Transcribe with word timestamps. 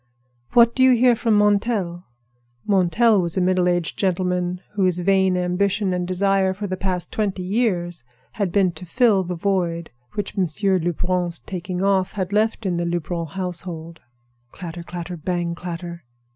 "What 0.53 0.73
do 0.73 0.81
you 0.83 0.95
hear 0.95 1.15
from 1.15 1.37
Montel?" 1.37 2.05
Montel 2.67 3.21
was 3.21 3.37
a 3.37 3.39
middle 3.39 3.69
aged 3.69 3.99
gentleman 3.99 4.59
whose 4.73 4.97
vain 5.01 5.37
ambition 5.37 5.93
and 5.93 6.07
desire 6.07 6.55
for 6.55 6.65
the 6.65 6.75
past 6.75 7.11
twenty 7.11 7.43
years 7.43 8.03
had 8.31 8.51
been 8.51 8.71
to 8.71 8.85
fill 8.87 9.23
the 9.23 9.35
void 9.35 9.91
which 10.13 10.35
Monsieur 10.35 10.79
Lebrun's 10.79 11.37
taking 11.37 11.83
off 11.83 12.13
had 12.13 12.33
left 12.33 12.65
in 12.65 12.77
the 12.77 12.85
Lebrun 12.87 13.27
household. 13.27 13.99
Clatter, 14.51 14.81
clatter, 14.81 15.17
bang, 15.17 15.53
clatter! 15.53 16.03